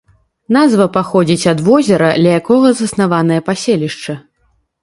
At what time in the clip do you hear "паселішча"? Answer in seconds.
3.51-4.21